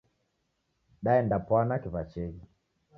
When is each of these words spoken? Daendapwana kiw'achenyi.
Daendapwana 1.03 1.73
kiw'achenyi. 1.83 2.43